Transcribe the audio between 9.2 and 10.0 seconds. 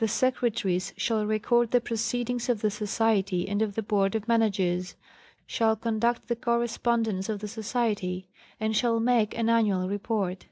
an annual